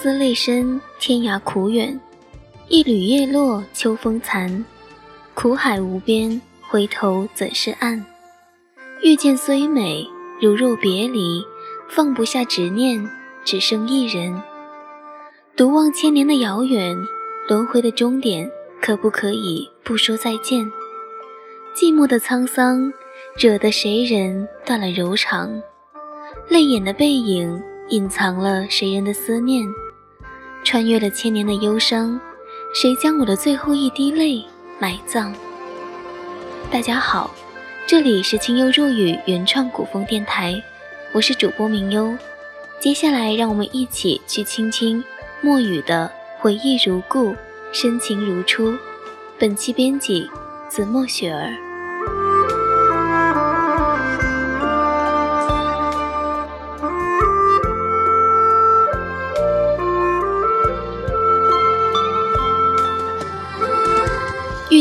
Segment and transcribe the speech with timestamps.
[0.00, 1.98] 思泪深，天涯苦远。
[2.68, 4.64] 一缕叶落，秋风残。
[5.34, 8.06] 苦海无边，回头怎是岸？
[9.02, 10.06] 遇见虽美，
[10.40, 11.42] 如若别离，
[11.88, 13.10] 放不下执念，
[13.44, 14.40] 只剩一人。
[15.56, 16.96] 独望千年的遥远，
[17.48, 18.48] 轮回的终点，
[18.80, 20.64] 可不可以不说再见？
[21.74, 22.92] 寂寞的沧桑，
[23.36, 25.60] 惹得谁人断了柔肠？
[26.48, 29.66] 泪眼的背影，隐藏了谁人的思念？
[30.64, 32.20] 穿越了千年的忧伤，
[32.74, 34.44] 谁将我的最后一滴泪
[34.78, 35.32] 埋葬？
[36.70, 37.30] 大家好，
[37.86, 40.62] 这里是清幽若雨原创古风电台，
[41.12, 42.14] 我是主播明幽。
[42.80, 45.02] 接下来，让我们一起去倾听
[45.40, 47.34] 墨雨的回忆如故，
[47.72, 48.76] 深情如初。
[49.38, 50.28] 本期编辑：
[50.68, 51.67] 子墨雪儿。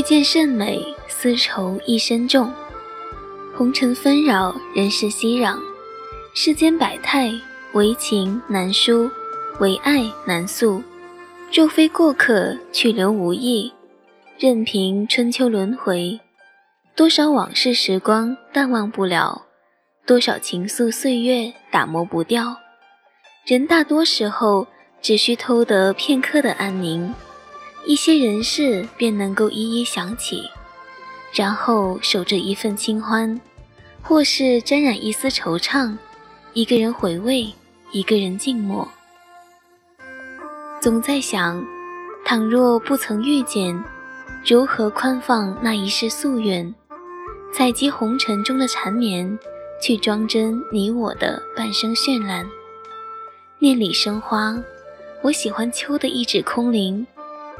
[0.07, 2.49] 见甚美，丝绸一身重。
[3.53, 5.59] 红尘纷扰，人世熙攘，
[6.33, 7.29] 世间百态，
[7.73, 9.11] 唯情难书，
[9.59, 10.81] 唯爱难诉。
[11.51, 13.73] 若非过客，去留无意，
[14.39, 16.17] 任凭春秋轮回。
[16.95, 19.47] 多少往事时光淡忘不了，
[20.05, 22.55] 多少情愫岁月打磨不掉。
[23.45, 24.67] 人大多时候，
[25.01, 27.13] 只需偷得片刻的安宁。
[27.87, 30.43] 一些人事便能够一一想起，
[31.33, 33.39] 然后守着一份清欢，
[34.01, 35.95] 或是沾染一丝惆怅，
[36.51, 37.47] 一个人回味，
[37.93, 38.85] 一个人静默。
[40.81, 41.65] 总在想，
[42.25, 43.81] 倘若不曾遇见，
[44.45, 46.75] 如何宽放那一世夙愿？
[47.53, 49.39] 采集红尘中的缠绵，
[49.81, 52.45] 去装帧你我的半生绚烂。
[53.59, 54.61] 念里生花，
[55.21, 57.07] 我喜欢秋的一纸空灵。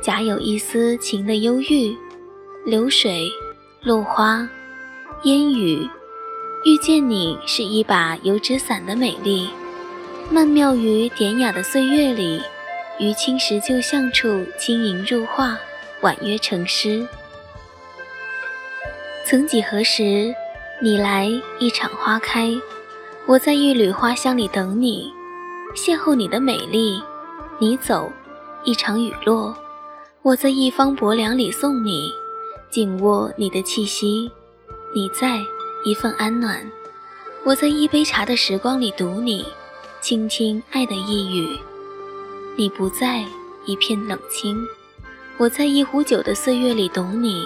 [0.02, 1.98] 假有一丝情的忧郁，
[2.66, 3.28] 流水，
[3.82, 4.48] 落花，
[5.24, 5.90] 烟雨，
[6.64, 9.50] 遇见你是一把油纸伞的美丽。
[10.30, 12.40] 曼妙于典雅的岁月里，
[13.00, 15.58] 于青石旧巷处轻盈入画，
[16.02, 17.06] 婉约成诗。
[19.26, 20.34] 曾几何时，
[20.80, 21.28] 你来
[21.60, 22.52] 一场花开，
[23.26, 25.12] 我在一缕花香里等你，
[25.76, 27.02] 邂逅你的美丽。
[27.60, 28.12] 你走，
[28.64, 29.58] 一场雨落。
[30.28, 32.12] 我在一方薄凉里送你，
[32.70, 34.30] 紧握你的气息；
[34.94, 35.42] 你在
[35.86, 36.70] 一份安暖。
[37.46, 39.46] 我在一杯茶的时光里读你，
[40.02, 41.58] 倾听爱的一语。
[42.58, 43.24] 你不在
[43.66, 44.62] 一片冷清。
[45.38, 47.46] 我在一壶酒的岁月里懂你，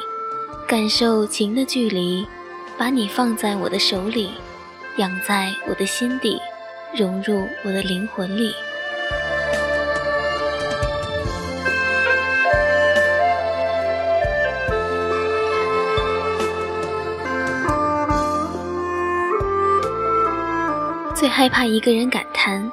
[0.68, 2.26] 感受情的距离，
[2.80, 4.32] 把你放在我的手里，
[4.98, 6.40] 养在我的心底，
[6.98, 8.52] 融入我的灵魂里。
[21.14, 22.70] 最害怕一个人感叹，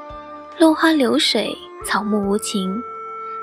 [0.58, 2.80] 落花流水，草木无情。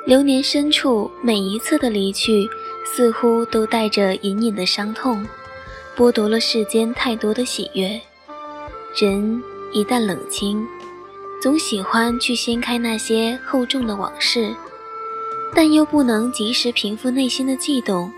[0.06, 2.50] 流年深处，每一次的离去，
[2.86, 5.26] 似乎都带着隐隐的伤痛，
[5.96, 8.00] 剥夺了世间太多的喜悦。
[8.96, 10.66] 人一旦冷清，
[11.42, 14.56] 总喜欢去掀开那些厚重的往事，
[15.54, 18.12] 但又不能及时平复内心的悸动，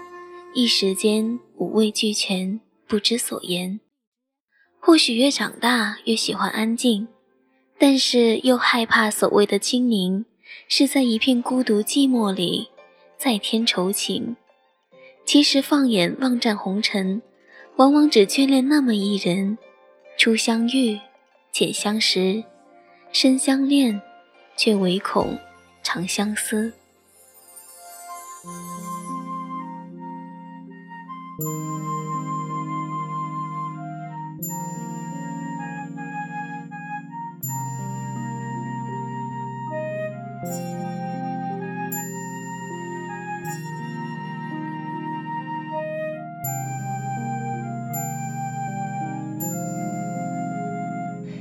[0.54, 3.80] 一时间五味俱全，不知所言。
[4.88, 7.10] 或许越长大越喜欢安静，
[7.78, 10.24] 但是又害怕所谓的清宁，
[10.70, 12.70] 是在一片孤独寂寞里
[13.18, 14.38] 再添愁情。
[15.26, 17.22] 其实放眼望战红尘，
[17.76, 19.58] 往往只眷恋那么一人。
[20.18, 20.98] 初相遇，
[21.52, 22.42] 浅相识，
[23.12, 24.02] 深相恋，
[24.56, 25.38] 却唯恐
[25.84, 26.72] 长相思。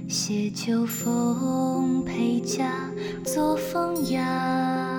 [0.08, 2.88] 携秋风陪家
[3.25, 4.95] 作风雅，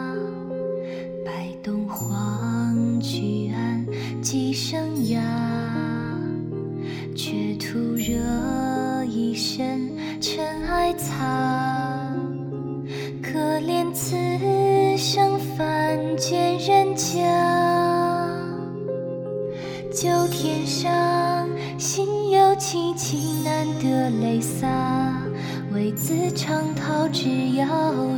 [26.07, 27.68] 似长桃之夭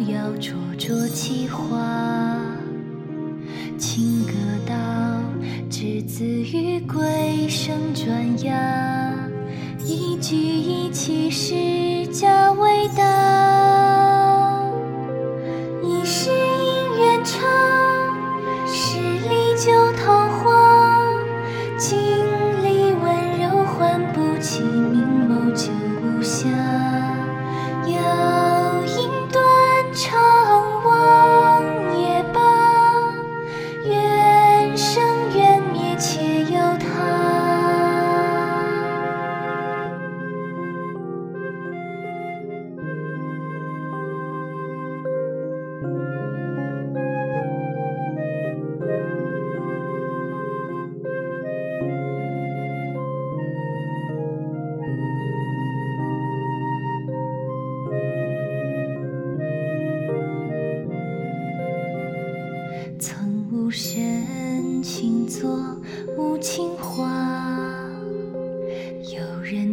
[0.06, 1.76] 夭，灼灼其华。
[3.80, 4.34] 清歌
[4.64, 4.76] 道，
[5.72, 9.16] 之子于归声转雅，
[9.84, 13.09] 一句一气诗家为大。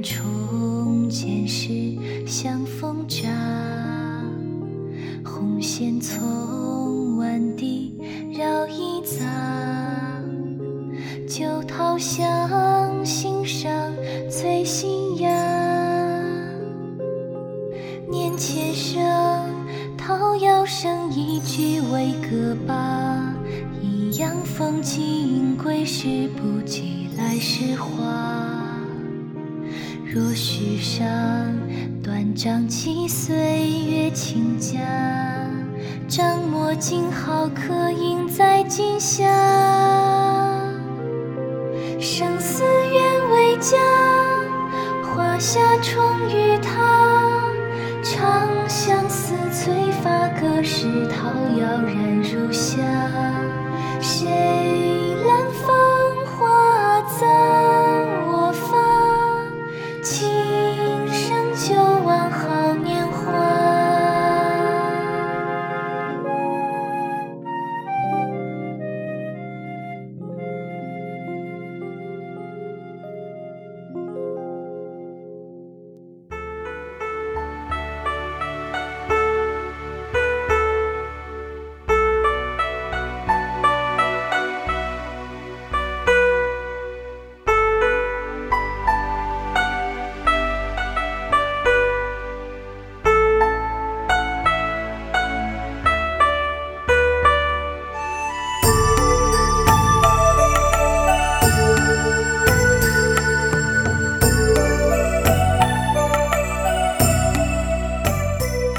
[0.06, 0.35] 出。
[34.36, 34.80] 月清佳。
[36.08, 39.24] 张墨金毫刻印在襟下。
[41.98, 42.62] 生死
[42.92, 43.76] 愿为家，
[45.02, 47.40] 花下重与他。
[48.02, 52.76] 长相思催发，隔世桃夭然如霞。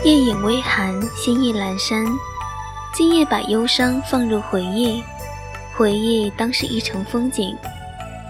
[0.07, 2.06] 夜影微寒，心意阑珊。
[2.94, 5.04] 今夜把忧伤放入回忆，
[5.75, 7.54] 回忆当是一程风景，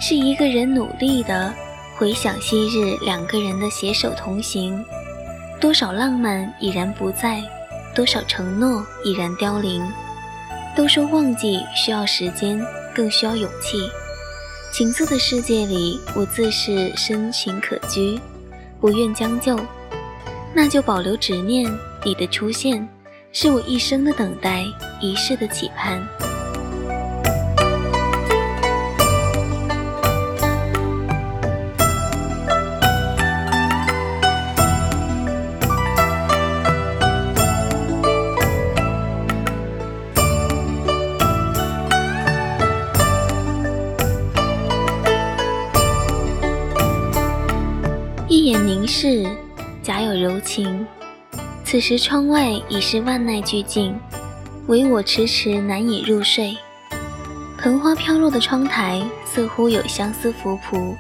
[0.01, 1.53] 是一个人努力的
[1.95, 4.83] 回想昔日两个人的携手同行。
[5.62, 7.44] 多少浪漫已然不在，
[7.94, 9.87] 多少承诺已然凋零。
[10.75, 12.59] 都说忘记需要时间，
[12.95, 13.87] 更需要勇气。
[14.73, 18.19] 情色的世界里，我自是深情可掬，
[18.81, 19.56] 不愿将就。
[20.59, 21.71] 那就保留执念，
[22.04, 22.90] 你的出现
[23.31, 24.66] 是我一生的等待，
[24.99, 26.02] 一世的期盼。
[51.77, 53.95] 此时窗外已是万籁俱静，
[54.65, 56.57] 唯我迟迟难以入睡。
[57.59, 60.95] 盆花飘落的窗台，似乎有相思浮仆，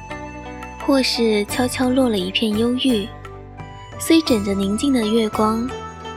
[0.85, 3.07] 或是悄悄落了一片忧郁。
[3.97, 5.67] 虽枕着宁静的月光，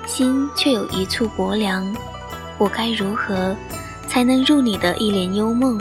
[0.06, 1.96] 心却有一簇薄凉。
[2.58, 3.56] 我该如何
[4.06, 5.80] 才能入你的一帘幽梦？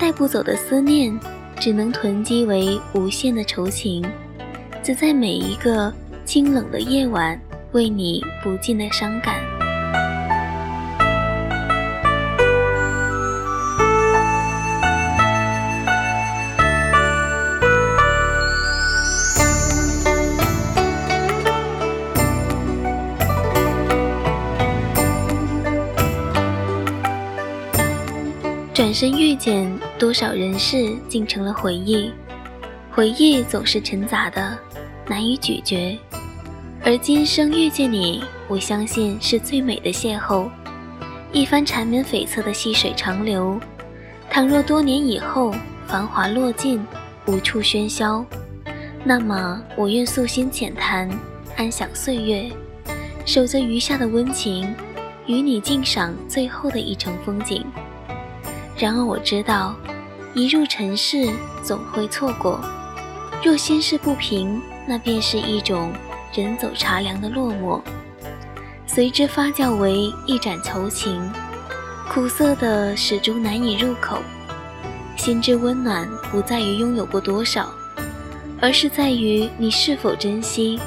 [0.00, 1.16] 带不走的思念，
[1.60, 4.04] 只能囤积为无限的愁情。
[4.82, 7.40] 只在每一个清冷的夜晚，
[7.74, 9.34] 为你不尽的伤感。
[28.72, 32.12] 转身遇见多少人事，竟成了回忆。
[32.92, 34.56] 回忆总是沉杂的，
[35.08, 35.98] 难以咀嚼。
[36.86, 40.50] 而今生遇见你，我相信是最美的邂逅。
[41.32, 43.58] 一番缠绵悱恻的细水长流，
[44.28, 45.54] 倘若多年以后
[45.86, 46.86] 繁华落尽，
[47.24, 48.22] 无处喧嚣，
[49.02, 51.08] 那么我愿素心浅谈，
[51.56, 52.50] 安享岁月，
[53.24, 54.74] 守着余下的温情，
[55.26, 57.64] 与你静赏最后的一程风景。
[58.76, 59.74] 然而我知道，
[60.34, 61.30] 一入尘世
[61.62, 62.60] 总会错过，
[63.42, 65.90] 若心事不平，那便是一种。
[66.42, 67.80] 人走茶凉的落寞，
[68.86, 71.30] 随之发酵为一盏愁情，
[72.12, 74.18] 苦涩的始终难以入口。
[75.16, 77.72] 心之温暖不在于拥有过多少，
[78.60, 80.78] 而是在于你是否珍惜。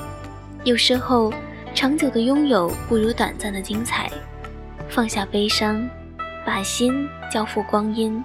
[0.65, 1.33] 有时候，
[1.73, 4.11] 长久的拥有不如短暂的精彩。
[4.89, 5.87] 放下悲伤，
[6.45, 8.21] 把心交付光阴，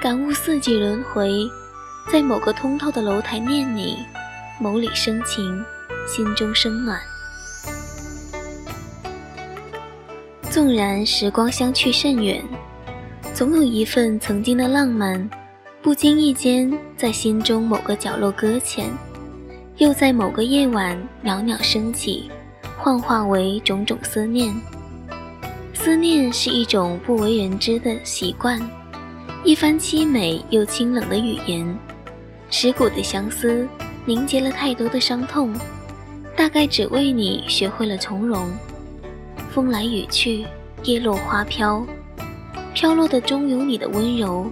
[0.00, 1.28] 感悟四季轮回，
[2.12, 3.98] 在某个通透的楼台念你，
[4.62, 5.64] 眸里生情。
[6.06, 7.00] 心中生暖。
[10.48, 12.42] 纵然时光相去甚远，
[13.34, 15.28] 总有一份曾经的浪漫，
[15.82, 18.90] 不经意间在心中某个角落搁浅，
[19.76, 22.30] 又在某个夜晚袅袅升起，
[22.78, 24.54] 幻化为种种思念。
[25.74, 28.58] 思念是一种不为人知的习惯，
[29.44, 31.78] 一番凄美又清冷的语言，
[32.50, 33.68] 蚀骨的相思，
[34.06, 35.54] 凝结了太多的伤痛。
[36.36, 38.50] 大概只为你学会了从容。
[39.50, 40.44] 风来雨去，
[40.82, 41.84] 叶落花飘，
[42.74, 44.50] 飘落的终有你的温柔。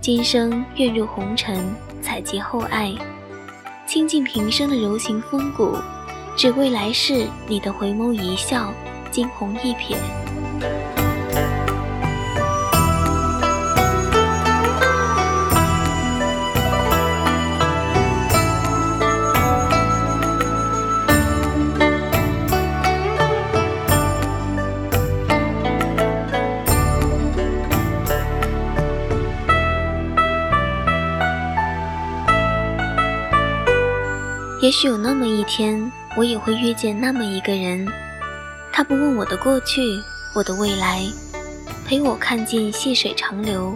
[0.00, 1.62] 今生愿入红尘，
[2.00, 2.94] 采集厚爱，
[3.86, 5.76] 倾尽平生的柔情风骨，
[6.38, 8.72] 只为来世你的回眸一笑，
[9.10, 9.96] 惊鸿一瞥。
[34.70, 37.84] 也许有那么一天，我也会遇见那么一个人。
[38.72, 39.82] 他不问我的过去，
[40.32, 41.02] 我的未来，
[41.84, 43.74] 陪我看尽细水长流。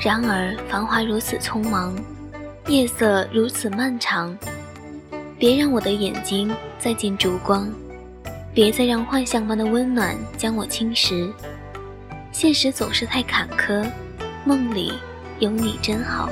[0.00, 1.94] 然而繁华如此匆忙，
[2.66, 4.36] 夜色如此漫长。
[5.38, 7.72] 别让我的眼睛再见烛光，
[8.52, 11.30] 别再让幻象般的温暖将我侵蚀。
[12.32, 13.88] 现实总是太坎坷，
[14.44, 14.92] 梦里
[15.38, 16.28] 有你真好。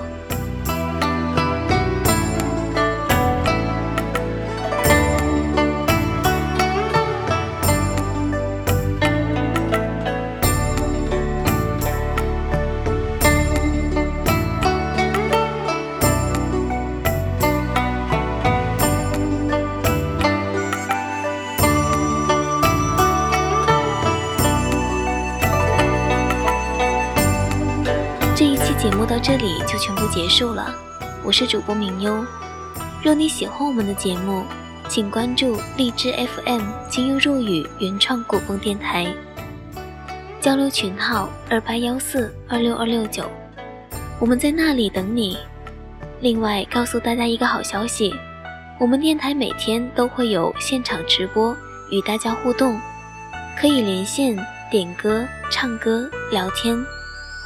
[29.19, 30.73] 到这里就全部结束了，
[31.25, 32.25] 我是主播明优。
[33.03, 34.45] 若你喜欢我们的节目，
[34.89, 39.13] 请关注荔枝 FM“ 金优若雨”原创古风电台，
[40.41, 43.29] 交流群号二八幺四二六二六九，
[44.21, 45.37] 我们在那里等你。
[46.21, 48.15] 另外，告诉大家一个好消息，
[48.79, 51.57] 我们电台每天都会有现场直播，
[51.91, 52.81] 与大家互动，
[53.61, 54.39] 可以连线
[54.71, 56.79] 点歌、唱歌、聊天。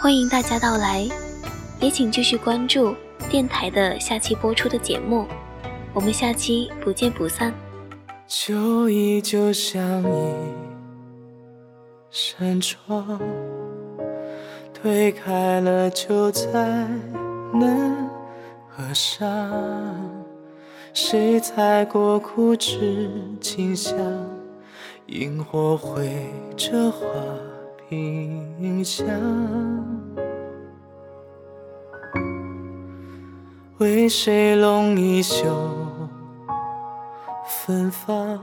[0.03, 1.09] 欢迎大家到来，
[1.83, 2.95] 也请继续关注
[3.29, 5.27] 电台的下期播出的节目，
[5.93, 7.53] 我们下期不见不散。
[8.29, 10.33] 旧忆就像一
[12.09, 13.21] 扇窗，
[14.73, 16.49] 推开了就再
[17.53, 18.09] 难
[18.69, 19.21] 合上。
[20.95, 23.11] 谁踩过枯枝
[23.41, 23.97] 清香？
[25.07, 27.07] 萤火绘着画。
[27.91, 29.05] 印象，
[33.83, 35.45] 为谁拢一袖
[37.49, 38.39] 芬芳？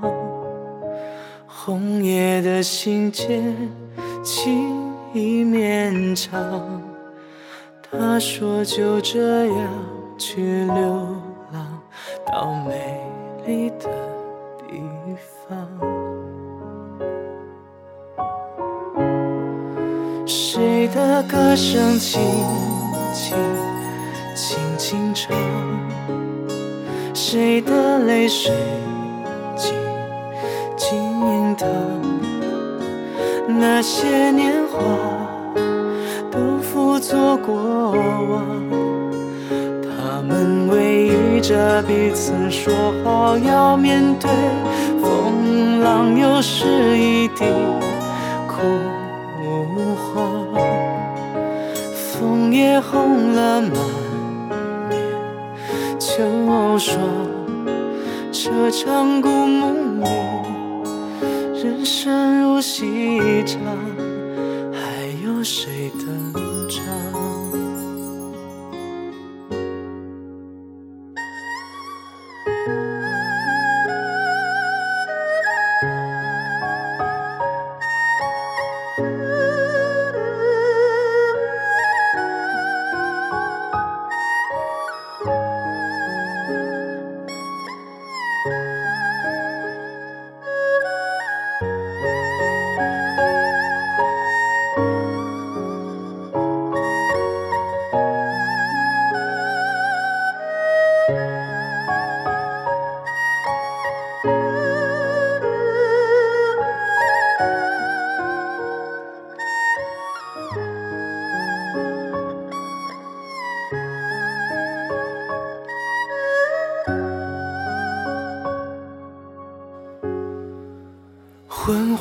[1.48, 3.56] 红叶的信笺，
[4.22, 6.82] 情意绵长。
[7.90, 9.68] 他说就这样
[10.18, 11.08] 去流
[11.54, 11.82] 浪，
[12.26, 13.00] 到美
[13.46, 13.90] 丽的
[14.68, 14.84] 地
[15.48, 15.58] 方。
[20.26, 22.22] 谁的歌声轻
[23.14, 23.38] 轻
[24.40, 25.36] 轻轻唱？
[27.14, 28.54] 谁的泪水
[29.58, 29.74] 静
[30.78, 30.98] 静
[31.58, 31.68] 淌？
[33.60, 34.80] 那些年华
[36.32, 37.54] 都付作过
[37.92, 38.46] 往，
[39.84, 44.30] 他们偎依着彼此，说好要面对
[45.02, 47.46] 风浪，又是一地
[48.48, 48.56] 枯
[49.98, 50.48] 黄。
[51.94, 53.72] 枫叶红了满
[56.20, 57.00] 跟我说，
[58.30, 60.04] 这场故梦里，
[61.64, 63.62] 人生如戏场，
[64.74, 66.49] 还有谁等？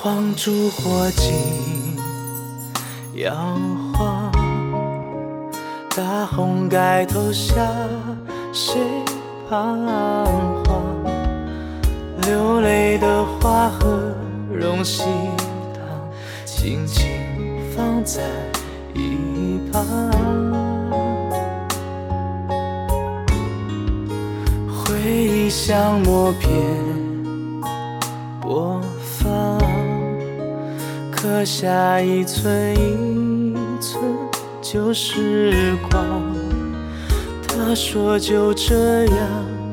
[0.00, 1.34] 黄烛火尽
[3.14, 3.34] 摇
[3.92, 4.30] 晃，
[5.96, 7.56] 大红盖头下
[8.52, 8.80] 谁
[9.50, 9.76] 彷
[10.64, 10.84] 徨？
[12.22, 14.14] 流泪的花和
[14.52, 15.02] 荣喜
[15.74, 15.82] 糖，
[16.46, 17.04] 轻轻
[17.74, 18.22] 放在
[18.94, 19.82] 一旁。
[24.70, 26.48] 回忆像默片
[28.40, 29.28] 播放，
[31.20, 34.00] 刻下一寸一寸
[34.62, 36.22] 旧时光。
[37.48, 39.18] 他说就这样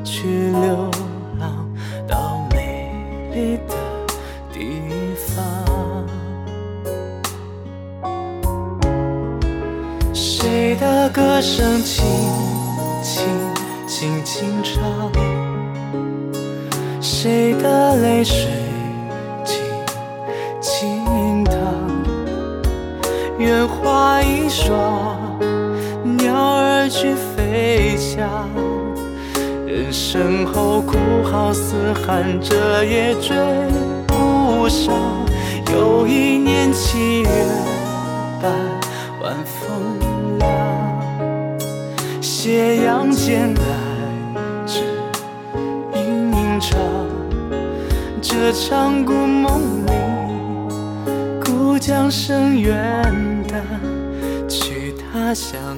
[0.02, 0.90] 去流
[1.38, 1.70] 浪
[2.08, 2.90] 到美
[3.32, 3.76] 丽的
[4.52, 4.80] 地
[5.14, 6.04] 方。
[10.12, 12.04] 谁的歌声轻
[13.04, 13.24] 轻
[13.86, 15.12] 轻轻唱？
[17.00, 18.48] 谁的泪水
[23.46, 25.16] 愿花一双，
[26.02, 28.28] 鸟儿去飞翔。
[29.64, 33.36] 人生后哭号嘶喊，这也追
[34.04, 34.92] 不上。
[35.72, 37.28] 又一年七月
[38.42, 38.50] 半，
[39.22, 39.78] 晚风
[40.40, 41.60] 凉，
[42.20, 43.62] 斜阳渐来
[44.66, 44.80] 只
[45.94, 46.76] 影影长。
[48.20, 49.92] 这场故梦里，
[51.44, 52.74] 故将声远
[54.48, 55.75] 去他乡。